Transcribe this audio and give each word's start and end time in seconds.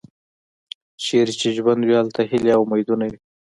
چیرته 1.03 1.33
چې 1.41 1.47
ژوند 1.57 1.81
وي 1.83 1.95
هلته 2.01 2.21
هیلې 2.31 2.51
او 2.55 2.61
امیدونه 2.65 3.05
وي. 3.11 3.17